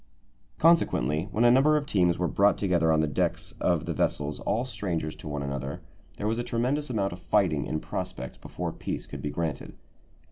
Consequently, 0.57 1.25
when 1.31 1.43
a 1.43 1.51
number 1.51 1.77
of 1.77 1.85
teams 1.85 2.17
were 2.17 2.27
brought 2.27 2.57
together 2.57 2.91
on 2.91 3.01
the 3.01 3.07
decks 3.07 3.51
of 3.61 3.85
the 3.85 3.93
vessels, 3.93 4.39
all 4.39 4.65
strangers 4.65 5.15
to 5.17 5.27
one 5.27 5.43
another, 5.43 5.79
there 6.17 6.25
was 6.25 6.39
a 6.39 6.43
tremendous 6.43 6.89
amount 6.89 7.13
of 7.13 7.19
fighting 7.19 7.67
in 7.67 7.79
prospect 7.79 8.41
before 8.41 8.71
peace 8.71 9.05
could 9.05 9.21
be 9.21 9.29
granted. 9.29 9.75